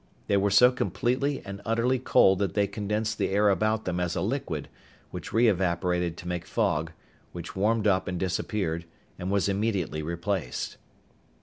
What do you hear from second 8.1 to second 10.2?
disappeared and was immediately